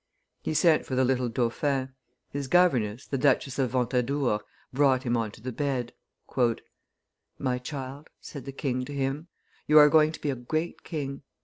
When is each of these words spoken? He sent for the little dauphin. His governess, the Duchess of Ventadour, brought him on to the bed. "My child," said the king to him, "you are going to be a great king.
He 0.41 0.55
sent 0.55 0.83
for 0.87 0.95
the 0.95 1.05
little 1.05 1.29
dauphin. 1.29 1.93
His 2.31 2.47
governess, 2.47 3.05
the 3.05 3.19
Duchess 3.19 3.59
of 3.59 3.69
Ventadour, 3.69 4.39
brought 4.73 5.03
him 5.03 5.15
on 5.15 5.29
to 5.33 5.41
the 5.41 5.51
bed. 5.51 5.93
"My 7.37 7.59
child," 7.59 8.09
said 8.19 8.45
the 8.45 8.51
king 8.51 8.83
to 8.85 8.93
him, 8.95 9.27
"you 9.67 9.77
are 9.77 9.89
going 9.89 10.11
to 10.11 10.19
be 10.19 10.31
a 10.31 10.35
great 10.35 10.81
king. 10.83 11.21